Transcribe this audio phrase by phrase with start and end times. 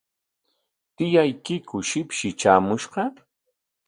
[0.95, 3.03] ¿Tiyaykiku shipshi traamushqa?